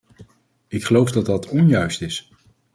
[0.67, 2.31] Ik geloof dat dat onjuist is.